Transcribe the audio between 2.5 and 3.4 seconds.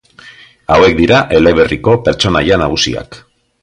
nagusiak.